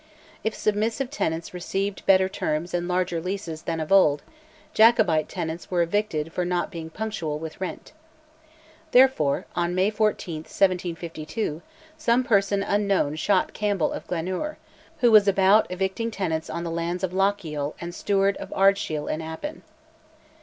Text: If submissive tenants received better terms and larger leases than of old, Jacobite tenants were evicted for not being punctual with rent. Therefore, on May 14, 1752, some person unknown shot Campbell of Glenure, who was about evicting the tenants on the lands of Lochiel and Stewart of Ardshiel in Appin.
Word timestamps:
If 0.43 0.55
submissive 0.55 1.11
tenants 1.11 1.53
received 1.53 2.03
better 2.07 2.27
terms 2.27 2.73
and 2.73 2.87
larger 2.87 3.21
leases 3.21 3.61
than 3.61 3.79
of 3.79 3.91
old, 3.91 4.23
Jacobite 4.73 5.29
tenants 5.29 5.69
were 5.69 5.83
evicted 5.83 6.33
for 6.33 6.43
not 6.43 6.71
being 6.71 6.89
punctual 6.89 7.37
with 7.37 7.61
rent. 7.61 7.91
Therefore, 8.93 9.45
on 9.55 9.75
May 9.75 9.91
14, 9.91 10.37
1752, 10.37 11.61
some 11.99 12.23
person 12.23 12.63
unknown 12.63 13.15
shot 13.15 13.53
Campbell 13.53 13.93
of 13.93 14.07
Glenure, 14.07 14.57
who 15.01 15.11
was 15.11 15.27
about 15.27 15.69
evicting 15.69 16.09
the 16.09 16.15
tenants 16.15 16.49
on 16.49 16.63
the 16.63 16.71
lands 16.71 17.03
of 17.03 17.13
Lochiel 17.13 17.75
and 17.79 17.93
Stewart 17.93 18.35
of 18.37 18.51
Ardshiel 18.55 19.07
in 19.07 19.21
Appin. 19.21 19.61